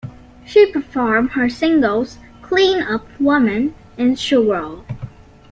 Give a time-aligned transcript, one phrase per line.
[0.47, 4.83] She performed her singles "Clean Up Woman" and "Shoorah!